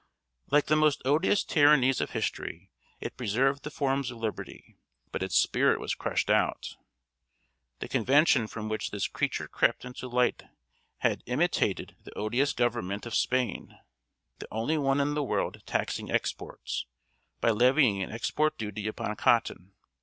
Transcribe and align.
]Like 0.49 0.65
the 0.65 0.75
most 0.75 1.03
odious 1.05 1.43
tyrannies 1.43 2.01
of 2.01 2.09
history, 2.09 2.71
it 2.99 3.15
preserved 3.17 3.61
the 3.61 3.69
forms 3.69 4.09
of 4.09 4.17
liberty; 4.17 4.75
but 5.11 5.21
its 5.21 5.35
spirit 5.35 5.79
was 5.79 5.93
crushed 5.93 6.31
out. 6.31 6.75
The 7.81 7.87
Convention 7.87 8.47
from 8.47 8.67
which 8.67 8.89
this 8.89 9.07
creature 9.07 9.47
crept 9.47 9.85
into 9.85 10.07
light 10.07 10.41
had 11.01 11.21
imitated 11.27 11.97
the 12.03 12.13
odious 12.17 12.51
government 12.51 13.05
of 13.05 13.13
Spain 13.13 13.77
the 14.39 14.47
only 14.49 14.75
one 14.79 14.99
in 14.99 15.13
the 15.13 15.21
world 15.21 15.61
taxing 15.67 16.09
exports 16.09 16.87
by 17.39 17.51
levying 17.51 18.01
an 18.01 18.11
export 18.11 18.57
duty 18.57 18.87
upon 18.87 19.15
cotton. 19.17 19.73